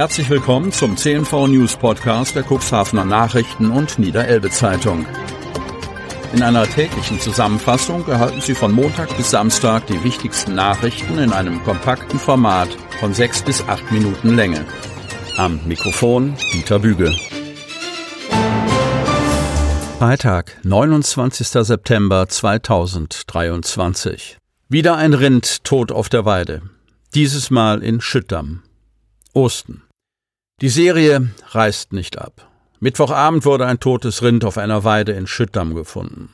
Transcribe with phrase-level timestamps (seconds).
[0.00, 5.04] Herzlich willkommen zum CNV News Podcast der Cuxhavener Nachrichten und Niederelbe Zeitung.
[6.32, 11.62] In einer täglichen Zusammenfassung erhalten Sie von Montag bis Samstag die wichtigsten Nachrichten in einem
[11.64, 14.64] kompakten Format von sechs bis acht Minuten Länge.
[15.36, 17.14] Am Mikrofon Dieter Büge.
[19.98, 21.46] Freitag, 29.
[21.46, 24.38] September 2023.
[24.70, 26.62] Wieder ein Rind tot auf der Weide.
[27.12, 28.62] Dieses Mal in Schüttam.
[29.34, 29.82] Osten.
[30.60, 32.46] Die Serie reißt nicht ab.
[32.80, 36.28] Mittwochabend wurde ein totes Rind auf einer Weide in Schüttam gefunden.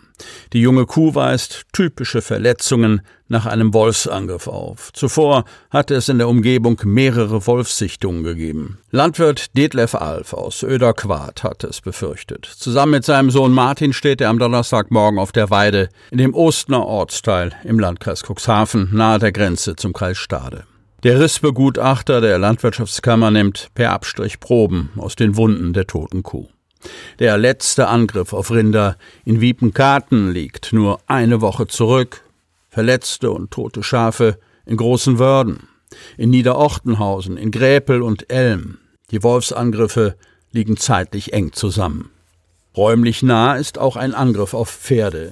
[0.52, 4.92] Die junge Kuh weist typische Verletzungen nach einem Wolfsangriff auf.
[4.95, 8.78] Zuvor hatte es in der Umgebung mehrere Wolfssichtungen gegeben.
[8.91, 12.46] Landwirt Detlef Alf aus Öderquart hatte es befürchtet.
[12.46, 16.84] Zusammen mit seinem Sohn Martin steht er am Donnerstagmorgen auf der Weide in dem Ostner
[16.84, 20.65] Ortsteil im Landkreis Cuxhaven nahe der Grenze zum Kreis Stade.
[21.06, 26.48] Der Rissbegutachter der Landwirtschaftskammer nimmt per Abstrich Proben aus den Wunden der toten Kuh.
[27.21, 32.23] Der letzte Angriff auf Rinder in Wiepenkarten liegt nur eine Woche zurück.
[32.71, 35.68] Verletzte und tote Schafe in großen Wörden,
[36.16, 38.79] in Niederortenhausen, in Gräpel und Elm.
[39.12, 40.16] Die Wolfsangriffe
[40.51, 42.10] liegen zeitlich eng zusammen.
[42.77, 45.30] Räumlich nah ist auch ein Angriff auf Pferde.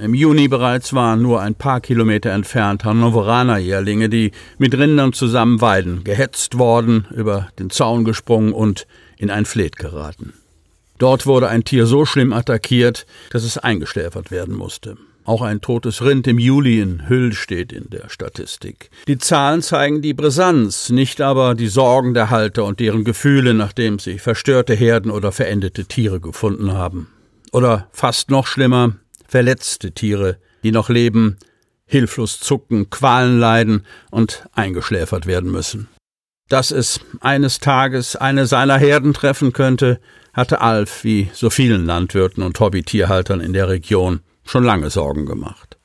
[0.00, 6.02] Im Juni bereits waren nur ein paar Kilometer entfernt Hannoveraner-Jährlinge, die mit Rindern zusammen weiden,
[6.02, 8.86] gehetzt worden, über den Zaun gesprungen und
[9.18, 10.32] in ein Fleet geraten.
[10.96, 14.96] Dort wurde ein Tier so schlimm attackiert, dass es eingeschläfert werden musste.
[15.24, 18.88] Auch ein totes Rind im Juli in Hüll steht in der Statistik.
[19.08, 23.98] Die Zahlen zeigen die Brisanz, nicht aber die Sorgen der Halter und deren Gefühle, nachdem
[23.98, 27.08] sie verstörte Herden oder verendete Tiere gefunden haben.
[27.52, 28.94] Oder fast noch schlimmer,
[29.32, 31.38] verletzte Tiere, die noch leben,
[31.86, 35.88] hilflos zucken, Qualen leiden und eingeschläfert werden müssen.
[36.50, 40.00] Dass es eines Tages eine seiner Herden treffen könnte,
[40.34, 45.78] hatte Alf, wie so vielen Landwirten und Hobbytierhaltern in der Region, schon lange Sorgen gemacht.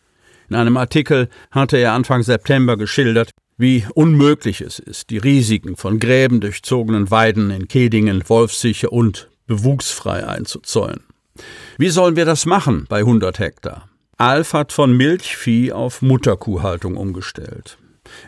[0.49, 5.99] In einem Artikel hatte er Anfang September geschildert, wie unmöglich es ist, die Risiken von
[5.99, 11.03] Gräben durchzogenen Weiden in Kedingen wolfsicher und bewuchsfrei einzuzäunen.
[11.79, 13.87] Wie sollen wir das machen bei 100 Hektar?
[14.17, 17.77] Alf hat von Milchvieh auf Mutterkuhhaltung umgestellt.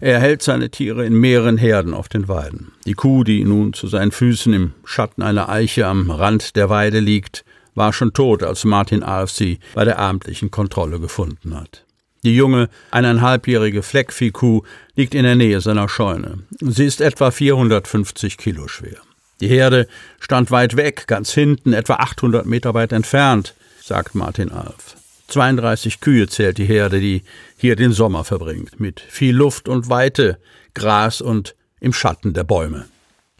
[0.01, 2.73] Er hält seine Tiere in mehreren Herden auf den Weiden.
[2.85, 6.99] Die Kuh, die nun zu seinen Füßen im Schatten einer Eiche am Rand der Weide
[6.99, 7.43] liegt,
[7.73, 11.85] war schon tot, als Martin Alf sie bei der abendlichen Kontrolle gefunden hat.
[12.23, 14.61] Die junge, eineinhalbjährige Fleckviehkuh
[14.95, 16.43] liegt in der Nähe seiner Scheune.
[16.59, 18.99] Sie ist etwa 450 Kilo schwer.
[19.41, 19.87] Die Herde
[20.19, 24.95] stand weit weg, ganz hinten, etwa 800 Meter weit entfernt, sagt Martin Alf.
[25.29, 27.23] 32 Kühe zählt die Herde, die
[27.55, 30.39] hier den Sommer verbringt, mit viel Luft und Weite,
[30.73, 32.85] Gras und im Schatten der Bäume.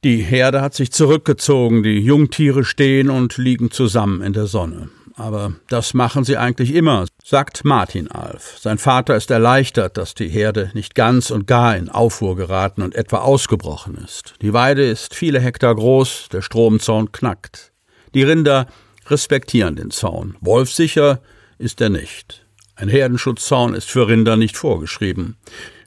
[0.04, 4.90] Die Herde hat sich zurückgezogen, die Jungtiere stehen und liegen zusammen in der Sonne.
[5.20, 8.58] Aber das machen sie eigentlich immer, sagt Martin Alf.
[8.58, 12.96] Sein Vater ist erleichtert, dass die Herde nicht ganz und gar in Aufruhr geraten und
[12.96, 14.36] etwa ausgebrochen ist.
[14.42, 17.74] Die Weide ist viele Hektar groß, der Stromzaun knackt.
[18.14, 18.68] Die Rinder
[19.08, 20.38] respektieren den Zaun.
[20.40, 21.20] Wolfsicher
[21.58, 22.46] ist er nicht.
[22.78, 25.36] Ein Herdenschutzzaun ist für Rinder nicht vorgeschrieben.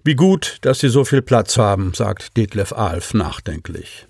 [0.05, 4.07] Wie gut, dass sie so viel Platz haben, sagt Detlef Alf nachdenklich.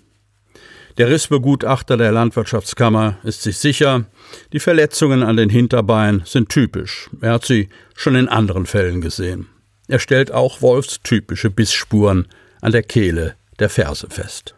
[0.97, 4.05] Der Rissbegutachter der Landwirtschaftskammer ist sich sicher,
[4.51, 7.09] die Verletzungen an den Hinterbeinen sind typisch.
[7.19, 9.47] Er hat sie schon in anderen Fällen gesehen.
[9.87, 12.27] Er stellt auch wolfstypische Bissspuren
[12.61, 14.53] an der Kehle der Ferse fest.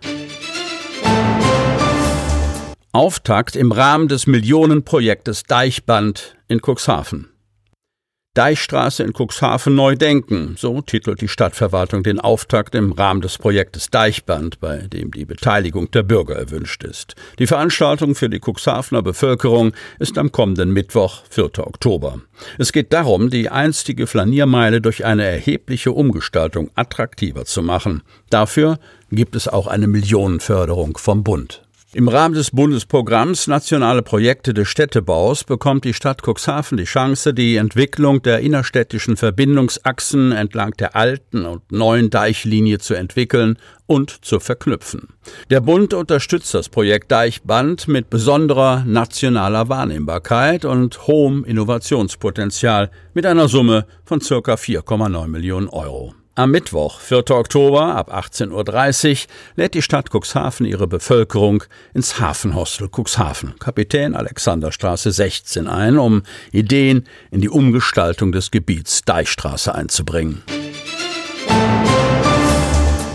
[2.91, 7.29] Auftakt im Rahmen des Millionenprojektes Deichband in Cuxhaven.
[8.35, 13.89] Deichstraße in Cuxhaven neu denken, so titelt die Stadtverwaltung den Auftakt im Rahmen des Projektes
[13.89, 17.15] Deichband, bei dem die Beteiligung der Bürger erwünscht ist.
[17.39, 21.45] Die Veranstaltung für die Cuxhavener Bevölkerung ist am kommenden Mittwoch, 4.
[21.59, 22.19] Oktober.
[22.57, 28.03] Es geht darum, die einstige Flaniermeile durch eine erhebliche Umgestaltung attraktiver zu machen.
[28.29, 28.79] Dafür
[29.11, 31.64] gibt es auch eine Millionenförderung vom Bund.
[31.95, 37.55] Im Rahmen des Bundesprogramms Nationale Projekte des Städtebaus bekommt die Stadt Cuxhaven die Chance, die
[37.55, 45.07] Entwicklung der innerstädtischen Verbindungsachsen entlang der alten und neuen Deichlinie zu entwickeln und zu verknüpfen.
[45.49, 53.47] Der Bund unterstützt das Projekt Deichband mit besonderer nationaler Wahrnehmbarkeit und hohem Innovationspotenzial mit einer
[53.47, 54.55] Summe von ca.
[54.55, 56.13] 4,9 Millionen Euro.
[56.37, 57.31] Am Mittwoch, 4.
[57.31, 65.13] Oktober ab 18.30 Uhr lädt die Stadt Cuxhaven ihre Bevölkerung ins Hafenhostel Cuxhaven, Kapitän Alexanderstraße
[65.13, 70.43] 16 ein, um Ideen in die Umgestaltung des Gebiets Deichstraße einzubringen.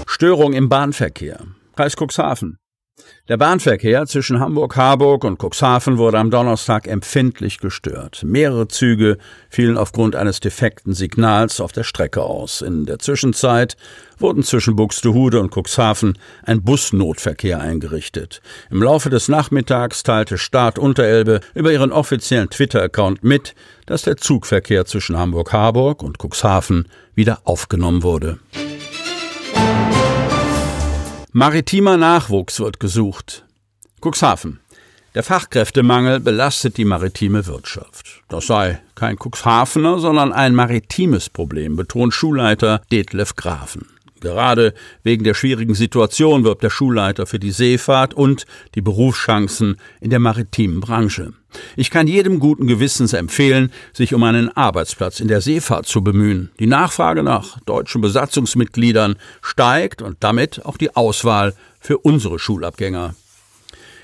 [0.06, 1.40] Störung im Bahnverkehr.
[1.76, 2.59] Kreis Cuxhaven.
[3.28, 8.22] Der Bahnverkehr zwischen Hamburg-Harburg und Cuxhaven wurde am Donnerstag empfindlich gestört.
[8.24, 9.18] Mehrere Züge
[9.48, 12.60] fielen aufgrund eines defekten Signals auf der Strecke aus.
[12.60, 13.76] In der Zwischenzeit
[14.18, 18.42] wurden zwischen Buxtehude und Cuxhaven ein Busnotverkehr eingerichtet.
[18.70, 23.54] Im Laufe des Nachmittags teilte Staat Unterelbe über ihren offiziellen Twitter-Account mit,
[23.86, 28.38] dass der Zugverkehr zwischen Hamburg-Harburg und Cuxhaven wieder aufgenommen wurde.
[31.32, 33.44] Maritimer Nachwuchs wird gesucht.
[34.00, 34.58] Cuxhaven.
[35.14, 38.24] Der Fachkräftemangel belastet die maritime Wirtschaft.
[38.28, 43.86] Das sei kein Cuxhavener, sondern ein maritimes Problem, betont Schulleiter Detlef Grafen.
[44.18, 44.74] Gerade
[45.04, 48.44] wegen der schwierigen Situation wirbt der Schulleiter für die Seefahrt und
[48.74, 51.32] die Berufschancen in der maritimen Branche.
[51.76, 56.50] Ich kann jedem guten Gewissens empfehlen, sich um einen Arbeitsplatz in der Seefahrt zu bemühen.
[56.58, 63.14] Die Nachfrage nach deutschen Besatzungsmitgliedern steigt und damit auch die Auswahl für unsere Schulabgänger.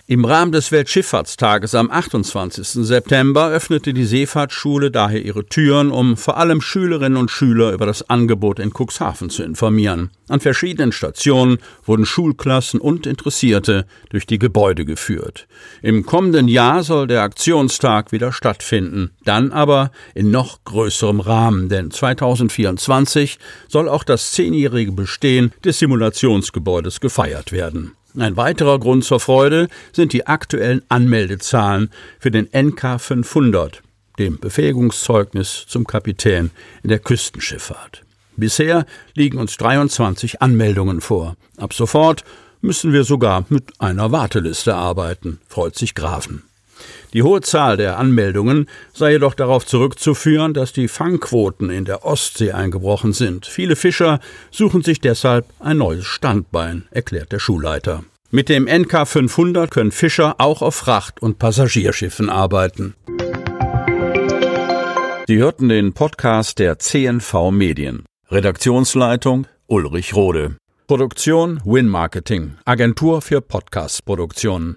[0.08, 2.64] Im Rahmen des Weltschifffahrtstages am 28.
[2.86, 8.08] September öffnete die Seefahrtsschule daher ihre Türen, um vor allem Schülerinnen und Schüler über das
[8.08, 10.12] Angebot in Cuxhaven zu informieren.
[10.28, 15.48] An verschiedenen Stationen wurden Schulklassen und Interessierte durch die Gebäude geführt.
[15.82, 21.90] Im kommenden Jahr soll der Aktionstag wieder stattfinden, dann aber in noch größerem Rahmen, denn
[21.90, 23.38] 2024
[23.68, 27.92] soll auch das zehnjährige Bestehen des Simulationsgebäudes gefeiert werden.
[28.18, 33.82] Ein weiterer Grund zur Freude sind die aktuellen Anmeldezahlen für den NK 500,
[34.18, 36.50] dem Befähigungszeugnis zum Kapitän
[36.82, 38.02] in der Küstenschifffahrt.
[38.36, 41.36] Bisher liegen uns 23 Anmeldungen vor.
[41.58, 42.24] Ab sofort
[42.60, 46.42] müssen wir sogar mit einer Warteliste arbeiten, freut sich Grafen.
[47.12, 52.52] Die hohe Zahl der Anmeldungen sei jedoch darauf zurückzuführen, dass die Fangquoten in der Ostsee
[52.52, 53.46] eingebrochen sind.
[53.46, 58.04] Viele Fischer suchen sich deshalb ein neues Standbein, erklärt der Schulleiter.
[58.30, 62.94] Mit dem NK 500 können Fischer auch auf Fracht- und Passagierschiffen arbeiten.
[65.28, 68.04] Sie hörten den Podcast der CNV Medien.
[68.30, 70.56] Redaktionsleitung Ulrich Rode.
[70.88, 74.74] Produktion Win Marketing, Agentur für Podcast-Produktionen.